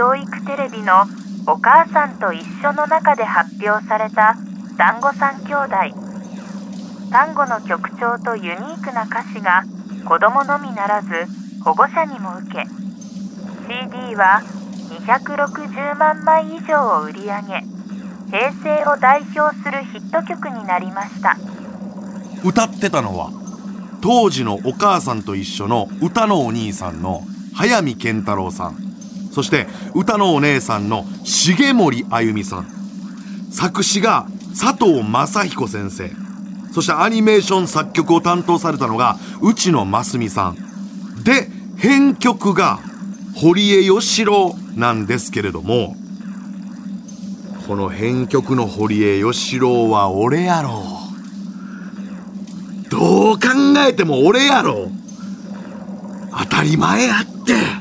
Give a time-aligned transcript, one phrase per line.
[0.00, 1.04] 教育テレビの
[1.46, 4.34] 「お母さんと一緒」の中で発表された
[4.78, 5.76] 団子三兄弟。
[7.10, 9.62] 単語の曲調とユニークな歌詞が
[10.06, 11.28] 子供のみならず
[11.62, 12.66] 保護者にも受け
[13.68, 14.40] CD は
[14.88, 17.62] 260万枚以上を売り上げ
[18.30, 21.36] 平成を代表するヒット曲になりました。
[22.42, 23.28] 歌ってたのは
[24.00, 27.20] 当時のお母さんと一緒の歌のお兄さんの
[27.54, 28.89] 早見健太郎さん。
[29.32, 32.66] そして歌のお姉さんの重森あゆみさん。
[33.50, 34.26] 作詞が
[34.58, 36.10] 佐藤正彦先生。
[36.72, 40.56] そしてアニメーション作曲を担当されたのが内野真澄さん。
[41.24, 42.80] で編曲が
[43.34, 45.96] 堀江義郎なんですけれども
[47.66, 50.82] この編曲の堀江義郎は俺やろ
[52.90, 53.48] どう考
[53.86, 54.90] えても俺やろ
[56.36, 57.79] 当たり前やって。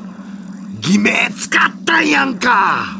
[0.89, 2.99] 偽名使ったんやんか。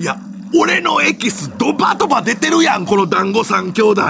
[0.00, 0.16] いや
[0.52, 4.02] 俺のエキスドバドバ出てるやんこの団子三兄弟。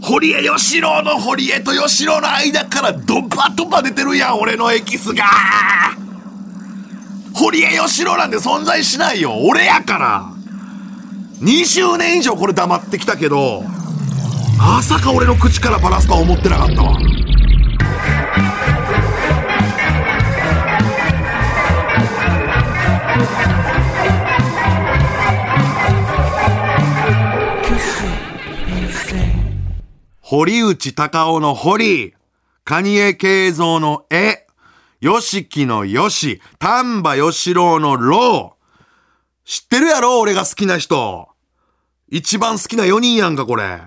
[0.00, 5.24] 堀江義郎の堀江と義郎の間からドバドバ出てるやん俺のエキスが。
[7.34, 9.34] 堀江義郎なんて存在しないよ。
[9.42, 10.24] 俺やから。
[11.42, 13.62] 20年以上これ黙ってきたけど
[14.56, 16.98] まさか俺の口からバラすとは思ってなかったわ。
[30.28, 32.12] 堀内隆夫の堀、
[32.64, 34.44] 蟹江慶三の絵、
[35.00, 38.56] 吉木の吉、丹波義郎の郎。
[39.44, 40.18] 知ってるやろ？
[40.18, 41.28] 俺が好きな人。
[42.08, 43.82] 一番好きな4人やんかこれ。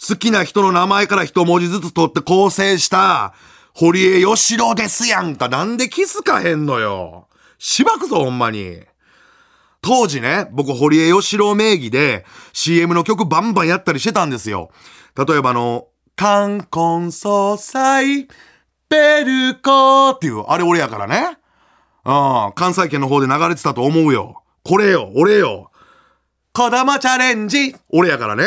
[0.00, 3.34] 好きな人の名前から一文字ずつ取って構成した、
[3.74, 5.48] 堀江義郎ですやんか。
[5.48, 7.26] なんで気づかへんのよ。
[7.58, 8.80] しばくぞほんまに。
[9.82, 14.70] 当時ね、僕堀江義郎名義で CM の曲バンバンやったりしてたんですよ。
[15.16, 18.28] 例えばあの、冠婚葬祭、
[18.88, 21.38] ベルコーっていう、あれ俺やからね。
[22.04, 22.10] う
[22.50, 24.42] ん、関西圏の方で流れてたと思うよ。
[24.64, 25.70] これよ、俺よ。
[26.52, 28.44] 子供チャレンジ、俺やからね。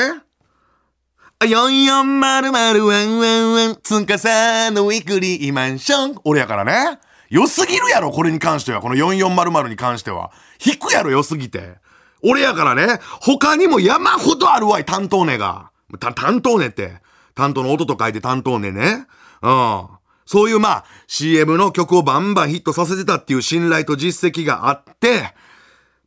[1.40, 7.00] 4400ワンワンワン、つんかさのウィークリーマンション、俺やからね。
[7.34, 8.80] 良すぎるやろ、これに関しては。
[8.80, 10.32] この4400に関しては。
[10.64, 11.78] 引くやろ、良すぎて。
[12.22, 15.72] 俺やからね、他にも山ほどあるわい、担当ねが。
[16.00, 17.02] 担当ねって。
[17.34, 19.08] 担当の音と書いて担当ねね。
[19.42, 19.88] うん。
[20.28, 25.34] そういうまあ、CM の曲をバンバンヒットさせてたっていう信頼と実績があって、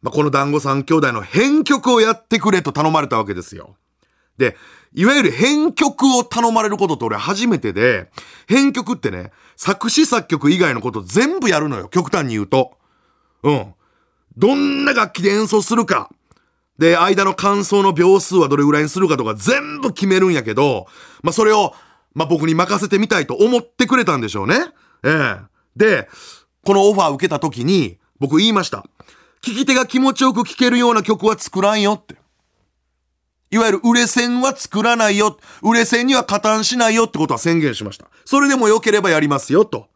[0.03, 3.75] まあ、この団子三兄弟の編曲をやってくれと頼まれたわけですよ。
[4.39, 4.57] で、
[4.95, 8.11] いわゆる編曲を頼まれることって俺初めてで、
[8.47, 11.89] 編曲ってね、作詞作曲以外のこと全部やるのよ。
[11.89, 12.77] 極端に言うと。
[13.43, 13.75] うん。
[14.37, 16.11] どんな楽器で演奏するか。
[16.79, 20.87] で、間の感想の秒数はどれぐらいにするかとか全部決めるんやけど、
[21.23, 21.75] まあ、それを、
[22.15, 24.57] まあ、僕に任せてみたいと思ってくれたんでしょうね。
[25.03, 26.09] ええで、
[26.65, 28.85] このオファー受けた時に、僕言いました。
[29.43, 32.17] 聞き手が気持ちよく聴けるような曲は作らんよって。
[33.57, 35.39] いわゆる売れ線は作らないよ。
[35.63, 38.07] 売れ線には加担しないよってことは宣言しました。
[38.27, 39.89] それでも良ければやりますよと。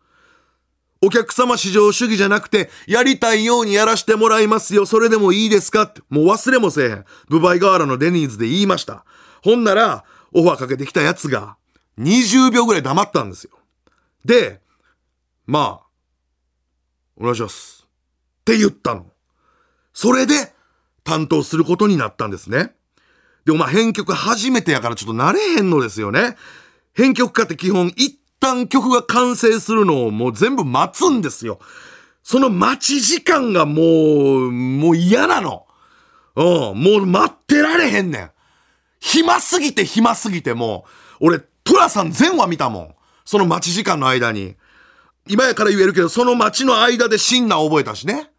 [1.02, 4.86] お客様至上主義じゃなくて、やりたいようにやらしてもらいますよ。
[4.86, 6.00] それでもいいですかって。
[6.08, 7.04] もう忘れもせえへん。
[7.28, 9.04] ブバイガーラのデニーズで言いました。
[9.42, 11.56] ほんなら、オファーかけてきたやつが、
[11.98, 13.50] 20秒ぐらい黙ったんですよ。
[14.24, 14.60] で、
[15.46, 15.86] まあ、
[17.18, 17.86] お願いします。
[18.40, 19.06] って言ったの。
[19.92, 20.54] それで、
[21.04, 22.74] 担当することになったんですね。
[23.44, 26.36] でもまあ編曲初めてやからちょっと慣れへんのですよね。
[26.94, 31.58] 編曲家って基本一旦曲が完成するのをもう全部待つんですよ。
[32.22, 33.82] その待ち時間がも
[34.46, 35.66] う、もう嫌なの。
[36.36, 36.44] うん、
[36.80, 38.30] もう待ってられへんねん。
[39.00, 40.84] 暇すぎて暇すぎても
[41.20, 42.94] う、俺、トラさん全話見たもん。
[43.24, 44.56] その待ち時間の間に。
[45.28, 48.29] 今やから言えるけど、その待ちの間でシンナー覚えたしね。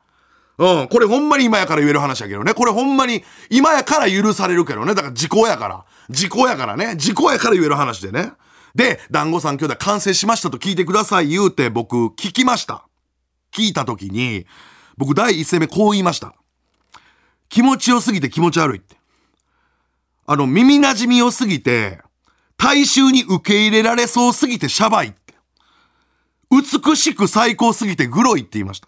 [0.58, 0.88] うん。
[0.88, 2.54] これほんまに今やから言える話やけどね。
[2.54, 4.94] これほんまに今やから許されるけどね。
[4.94, 5.86] だから時効やから。
[6.10, 6.96] 時効やからね。
[6.98, 8.34] 時効やから言える話でね。
[8.76, 12.86] で、団子三兄弟完成しましたと聞いてください言うて僕聞きました。
[13.52, 14.46] 聞いた時に、
[14.98, 16.34] 僕第一声目こう言いました。
[17.50, 18.96] 気持ちよすぎて気持ち悪いって。
[20.26, 22.00] あの、耳馴染み良すぎて、
[22.56, 25.34] 大衆に受け入れられそうすぎてシャバいって。
[26.50, 28.88] 美しく最高すぎてグロいって言いました。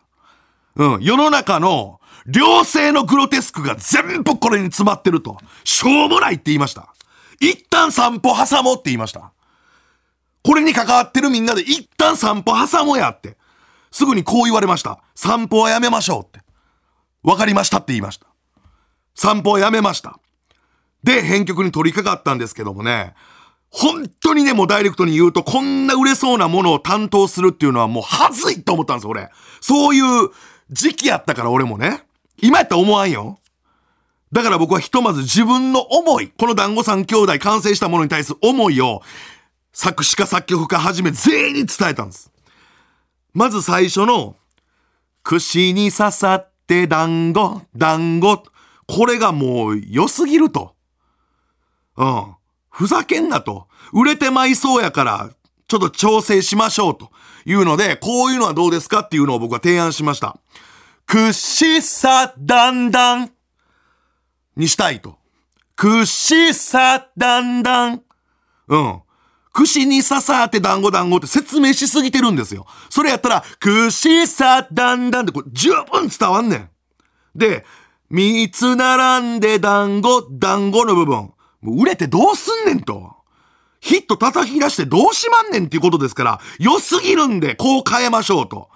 [0.75, 5.37] うん、世の中の良性のグロテスクが全部これに詰まってると。
[5.63, 6.93] しょうもないって言いました。
[7.39, 9.31] 一旦散歩挟もうって言いました。
[10.43, 13.37] これに関わってるみんなで一旦散歩挟もうやって。
[13.91, 14.99] すぐにこう言われました。
[15.15, 16.39] 散歩はやめましょうって。
[17.21, 18.25] わかりましたって言いました。
[19.15, 20.19] 散歩はやめました。
[21.03, 23.13] で、編曲に取り掛かったんですけどもね、
[23.69, 29.29] 本当にね、もうダイレクトに言うと、こんな売れそうなものを担当するっていうのはもうはずいと思ったんです、俺。
[29.61, 30.29] そういう
[30.73, 32.03] 時期やったから俺もね。
[32.41, 33.39] 今やったら思わんよ。
[34.31, 39.03] だから僕はひとまず自分の思い、この団子三兄弟完成したものに対する思いを、
[39.71, 42.31] 作詞家作曲家はじめ全員に伝えたんです。
[43.33, 44.35] まず最初の、
[45.21, 48.43] 串に刺さって団子、団子。
[48.87, 50.75] これがもう良すぎると。
[51.95, 52.35] うん。
[52.69, 53.67] ふざけんなと。
[53.93, 55.29] 売れてまいそうやから、
[55.67, 57.11] ちょっと調整しましょうと
[57.45, 60.37] いうので、こういうのはどうですかっていうのを僕は提案しました。
[61.05, 63.31] 串さだんだん
[64.55, 65.17] にしたいと。
[65.75, 68.01] 串さだんだん。
[68.67, 69.01] うん。
[69.51, 72.65] 串に刺さって団子団子って説明しすぎてるんですよ。
[72.89, 76.69] それやったら、串さだんだんってこれ十分伝わんねん。
[77.35, 77.65] で、
[78.09, 81.31] 三つ並んで団子、団子の部分。
[81.61, 83.15] もう売れてどうすんねんと。
[83.83, 88.69] ヒット叩き出してどうしまんねんっていうことですから、良すぎるんで、こう変えましょうと。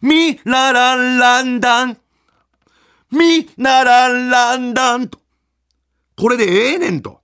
[0.00, 1.98] みららんらんだん。
[3.10, 5.18] みならんらんだんと。
[6.16, 7.20] これでええねんと。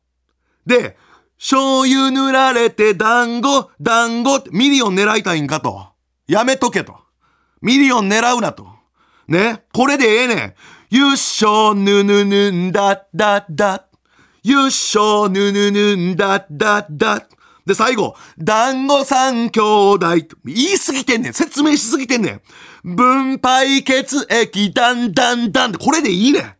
[0.66, 0.96] で、
[1.38, 5.86] 醤油塗られて団子、団子ってミリオン狙いたいんかと。
[6.26, 6.96] やめとけと。
[7.62, 8.66] ミリオン狙うなと。
[9.28, 9.62] ね。
[9.72, 10.54] これでええねん。
[10.90, 13.86] 優勝ぬぬぬんだだだ。
[14.42, 17.26] 優勝ぬぬぬんだだだ。
[17.66, 20.06] で、最後、団子三兄弟。
[20.44, 21.32] 言いすぎてんねん。
[21.32, 22.30] 説明しすぎてんね
[22.84, 22.94] ん。
[22.96, 26.54] 分配血液だんだんだん、これでいいねん。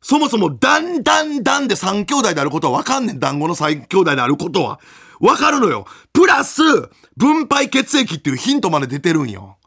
[0.00, 3.20] そもそも、だんだんだんで三兄弟であることはわかんねん。
[3.20, 4.80] 団子の三兄弟であることは。
[5.20, 5.86] わかるのよ。
[6.12, 6.62] プラス、
[7.16, 9.58] 分配血液っていうヒントまで出てるんよ。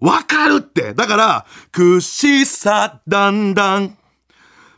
[0.00, 0.94] わかるって。
[0.94, 3.97] だから、くしさだんだん。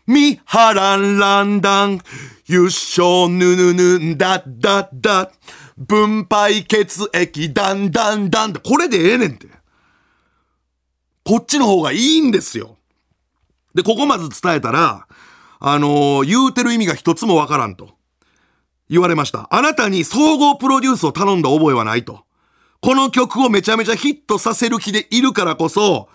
[0.07, 2.01] みはらんらんだん。
[2.47, 5.31] ゆっしょぬぬぬんだだだ。
[5.77, 8.61] 分配血液だんだんだんって。
[8.61, 9.47] これでええねんって。
[11.25, 12.77] こっちの方がいいんですよ。
[13.75, 15.07] で、ここまず伝えたら、
[15.61, 17.91] あのー言うてる意味が一つもわからんと。
[18.89, 19.47] 言われました。
[19.51, 22.25] あなたに総合プロデュースを頼んだ覚えはないと。
[22.81, 26.09] この曲をめちゃめちゃヒットさせる気でいるからこそ、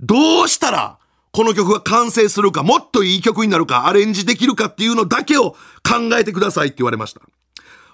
[0.00, 0.98] どうしたら、
[1.32, 5.52] この曲が完成するか、もっといい曲になるか、アレンジできるかっていうのだけを
[5.82, 7.22] 考えてくださいって言われました。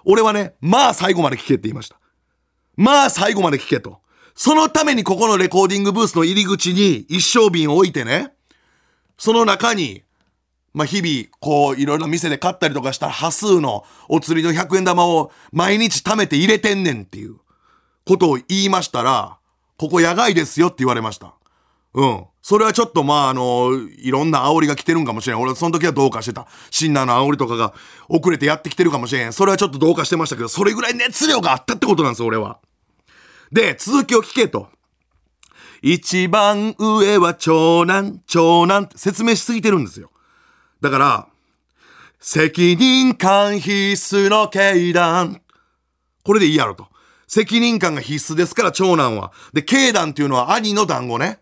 [0.04, 1.98] 俺はね、まあ最後まで聴けって言いました。
[2.76, 4.00] まあ最後まで聴けと。
[4.34, 8.32] そのためにここのレコーディングブースの入り口に一升瓶を置いてね、
[9.18, 10.02] その中に、
[10.74, 17.36] まあ、日々、こう、いろいろ店で買ったりとかした端数のお釣りの100円玉を毎日貯めて入れてんねんっていう
[18.06, 19.38] ことを言いましたら、
[19.76, 21.34] ここ野外ですよって言われました。
[21.94, 22.24] うん。
[22.48, 25.38] それはちょっとまああの、いろんな煽りが来てるんかもしれん。
[25.38, 26.46] 俺その時はどうかしてた。
[26.70, 27.74] シンナーの煽りとかが
[28.08, 29.34] 遅れてやってきてるかもしれん。
[29.34, 32.58] それはちょっとどうかしてましたけど、それぐらい熱量があったってことなんです、俺は。
[33.52, 34.70] で、続きを聞けと。
[35.82, 40.10] 一番上は長男、長男って説明しすぎてるんですよ。
[40.80, 41.28] だから、
[42.18, 45.42] 責任感必須の経団。
[46.24, 46.86] これでいいやろと。
[47.26, 49.32] 責任感が必須ですから、長男は。
[49.52, 51.40] で、経団っていうのは兄の団子ね。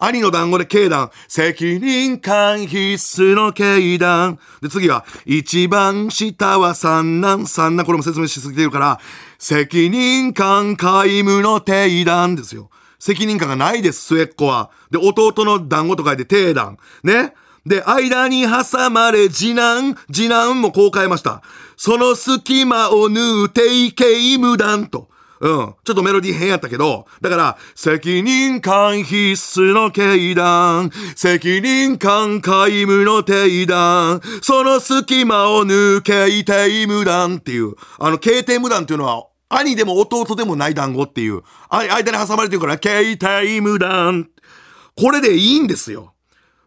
[0.00, 1.10] 兄の団子で経団。
[1.28, 4.38] 責任感必須の経団。
[4.62, 7.86] で、次は、一番下は三男、三男。
[7.86, 9.00] これも説明しすぎてるから、
[9.38, 12.70] 責任感皆無の定団ですよ。
[12.98, 14.70] 責任感がないです、末っ子は。
[14.90, 16.78] で、弟の団子と書いて定団。
[17.04, 17.34] ね。
[17.66, 21.42] で、間に挟まれ、次男、次男もこう変えました。
[21.76, 25.08] その隙間を縫うていけ無断と。
[25.40, 25.74] うん。
[25.84, 44.28] ちょっとメロディー変やったけど、だから、責任感必須の経団、責任感皆無の定団、その隙間を抜けいて無断っていう、あの、経定無断っていうのは、兄でも弟でもない団子っていう、あ間に挟まれてるから、経定無断。
[44.94, 46.12] これでいいんですよ。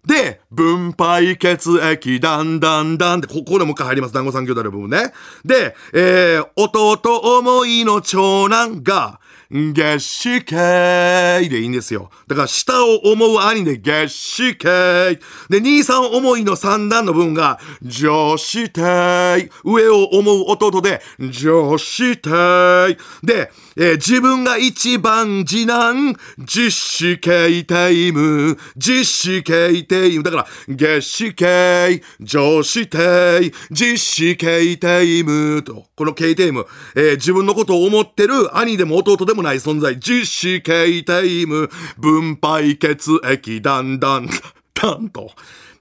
[0.06, 4.14] で、分配血液、だんだんだんって、ここでもう一回入ります。
[4.14, 5.14] 団子三兄弟の部分ね。
[5.46, 10.56] で、えー、弟思いの長男が、月子系
[11.50, 12.10] でいいんですよ。
[12.28, 15.20] だから、下を思う兄で月子系。
[15.50, 19.50] で、兄さん思いの三男の分が、女子帝。
[19.64, 22.98] 上を思う弟で、女子帝。
[23.24, 30.24] で、えー自分が一番次男、実子系タイム、実子系タイム。
[30.24, 44.28] だから、月子系、上子系、実子系タイムと、この系タイム、えー自分のことを思ってる兄でも弟でもない存在、実子系タイム、分配血液、だんだん、
[44.74, 45.32] だんと。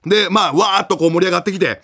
[0.05, 1.81] で、まあ、わーっとこう盛り上がってきて、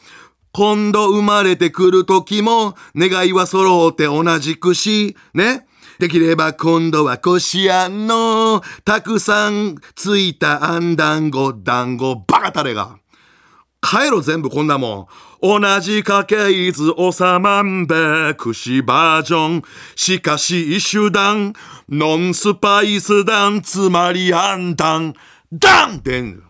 [0.51, 5.65] 今度生まれてくる時も、願いは揃って同じくし、ね。
[5.99, 12.97] できれば今度はこしあんの、たくさんついたあん団子、団子、バカタレが。
[13.81, 15.07] 帰ろ全部こんなもん。
[15.41, 19.63] 同じ家系図おさまんべ、串バージョン。
[19.95, 21.53] しかし一種団、
[21.87, 25.13] ノンスパイス団、つまりあん団、
[25.53, 26.43] ダンってん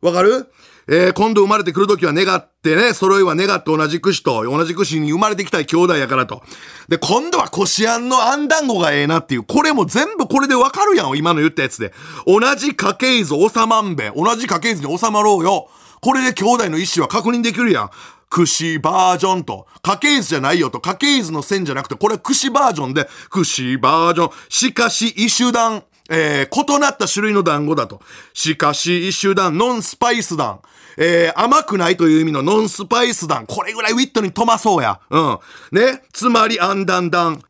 [0.00, 0.46] わかる？
[0.90, 6.42] えー、今度生まれてくるときは願ってね、揃いは願って同じ串と、同じ串に生まれてきたい兄弟やからと。
[6.88, 11.92] で、今度はこしあんのあん団子がええなっていう、これも全部これでわかるやん、今の言ったやつで。
[12.26, 14.10] 同じ家系図収まんべ。
[14.16, 15.68] 同じ家系図に収まろうよ。
[16.00, 17.90] これで兄弟の意思は確認できるやん。
[18.30, 19.66] 串バージョンと。
[19.82, 20.80] 家系図じゃないよと。
[20.80, 24.30] 家系図の線じゃなくて、これ串バージョンで、串バージョン。
[24.48, 25.84] しかし、異種団。
[26.10, 28.00] えー、異なった種類の団子だと。
[28.32, 30.60] しかし、一種団、ノンスパイス団。
[30.96, 33.46] えー、甘くないという意味のノンスパイス団。
[33.46, 35.00] これぐらいウィットに飛まそうや。
[35.10, 35.38] うん。
[35.72, 36.02] ね。
[36.12, 37.42] つまり、アンダンダン。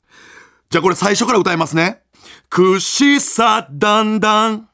[0.71, 2.03] じゃあこれ最初から歌いますね。
[2.51, 4.69] くしさだんだん。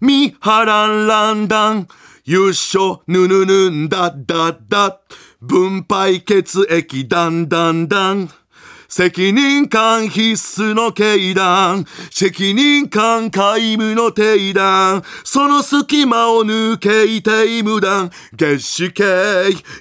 [0.00, 1.88] みはらんらんだん。
[2.24, 5.00] 優勝、ぬぬぬんだだだ。
[5.40, 8.30] 分配血液だんだんだん。
[8.94, 11.86] 責任感必須の経団。
[12.10, 15.02] 責任感皆無の定団。
[15.24, 18.10] その隙間を抜けいて無断。
[18.34, 19.04] 月子系、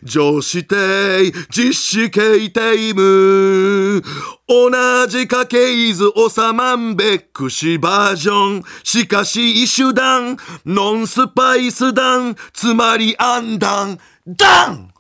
[0.03, 4.01] 上子定、実子系定無。
[4.48, 8.63] 同じ家系図収まんべくしバージョン。
[8.86, 10.38] しかし一種団。
[10.65, 12.38] ノンスパイス団。
[12.53, 14.00] つまりアンダン。
[14.25, 14.94] ダン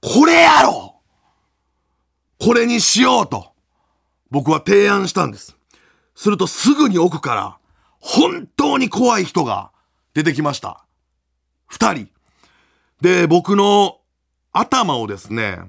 [0.00, 0.91] これやろ
[2.44, 3.52] これにしようと、
[4.32, 5.56] 僕は提案したんです。
[6.16, 7.58] するとすぐに奥から、
[8.00, 9.70] 本当に怖い人が
[10.12, 10.84] 出てきました。
[11.68, 12.08] 二人。
[13.00, 13.98] で、僕の
[14.50, 15.60] 頭をですね、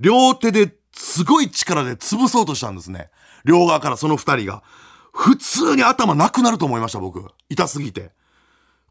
[0.00, 3.10] 両手ですごい力で潰そうとしたんですね。
[3.44, 4.62] 両側からその二人が。
[5.12, 7.22] 普通に頭なくなると思いました、僕。
[7.50, 8.10] 痛すぎて。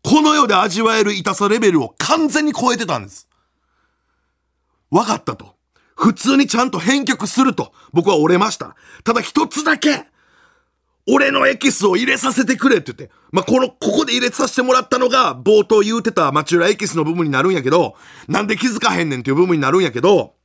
[0.03, 3.27] この世で味わえる痛さレベルを完全に超えてたんです。
[4.91, 5.59] わかったと。
[5.95, 8.75] 普通にちゃんと返却すると、僕は折れました。
[9.03, 10.05] ただ一つだけ、
[11.07, 17.95] 俺のエキスを入れさせてくれって言って、まあ、この、ここで入れさせてもらったのが、冒頭言うてたマチュラエキスの部分になるんやけど、
[18.27, 20.35] なんで気づかへんねんっていう部分になるんやけど、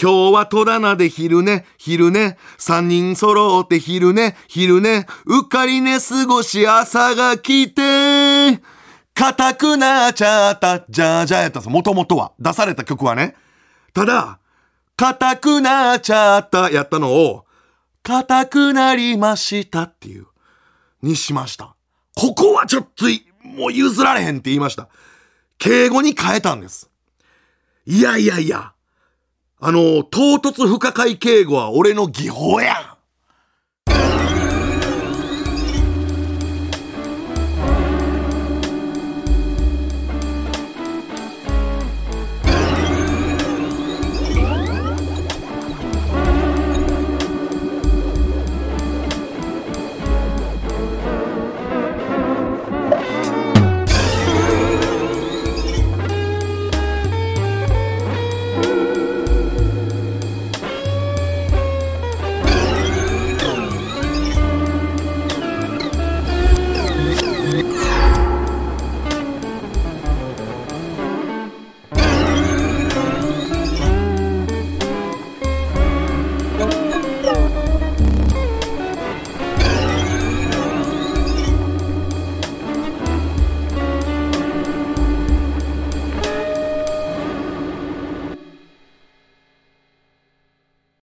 [0.00, 8.60] 今日は戸棚で昼寝、昼寝、三人揃って昼寝、昼寝、うっかり寝過ごし朝が来て、
[9.14, 12.32] 硬くなっちゃった、じゃあじゃあやったんですもともとは。
[12.40, 13.36] 出された曲はね。
[13.94, 14.40] ただ、
[14.96, 17.46] 硬くなっちゃったやったのを、
[18.02, 20.26] 硬くなりましたっていう、
[21.00, 21.76] にしました。
[22.16, 23.06] ここはちょっと、
[23.42, 24.88] もう譲られへんって言いました。
[25.58, 26.90] 敬語に変えたんです。
[27.86, 28.72] いやいやいや、
[29.60, 32.93] あの、唐突不可解敬語は俺の技法や